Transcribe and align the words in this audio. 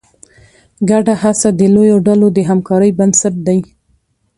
ګډه 0.89 1.13
هڅه 1.21 1.49
د 1.59 1.61
لویو 1.73 1.97
ډلو 2.07 2.27
د 2.35 2.39
همکارۍ 2.49 2.91
بنسټ 2.99 3.33
دی. 3.47 3.59